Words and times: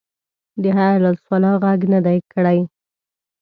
د 0.61 0.63
حی 0.77 0.91
علی 0.97 1.07
الصلواه 1.11 1.59
غږ 1.63 1.79
نه 1.93 1.99
دی 2.05 2.17
کړی. 2.33 2.59